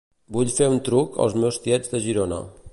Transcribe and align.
Vull 0.37 0.53
fer 0.55 0.69
un 0.77 0.81
truc 0.87 1.21
als 1.27 1.37
meus 1.45 1.63
tiets 1.67 1.95
de 1.95 2.05
Girona. 2.09 2.45